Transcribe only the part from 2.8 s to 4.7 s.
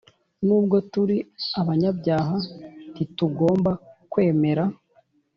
ntitugomba kwemera